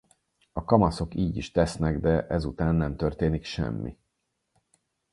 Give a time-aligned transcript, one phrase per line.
[0.53, 3.97] A kamaszok így is tesznek de ezután nem történik semmi.